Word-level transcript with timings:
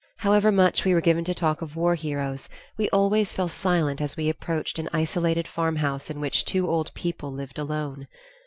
However 0.17 0.51
much 0.51 0.83
we 0.83 0.95
were 0.95 0.99
given 0.99 1.23
to 1.25 1.33
talk 1.35 1.61
of 1.61 1.75
war 1.75 1.93
heroes, 1.93 2.49
we 2.75 2.89
always 2.89 3.35
fell 3.35 3.47
silent 3.47 4.01
as 4.01 4.17
we 4.17 4.29
approached 4.29 4.79
an 4.79 4.89
isolated 4.91 5.47
farmhouse 5.47 6.09
in 6.09 6.19
which 6.19 6.43
two 6.43 6.67
old 6.67 6.91
people 6.95 7.31
lived 7.31 7.59
alone. 7.59 8.07